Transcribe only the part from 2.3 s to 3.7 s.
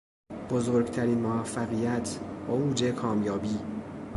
اوج کامیابی